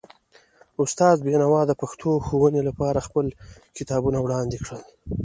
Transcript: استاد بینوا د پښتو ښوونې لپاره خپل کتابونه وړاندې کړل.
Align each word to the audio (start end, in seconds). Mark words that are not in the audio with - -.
استاد 0.83 1.15
بینوا 1.25 1.61
د 1.67 1.71
پښتو 1.81 2.09
ښوونې 2.25 2.61
لپاره 2.69 3.05
خپل 3.07 3.25
کتابونه 3.77 4.17
وړاندې 4.21 4.57
کړل. 4.65 4.81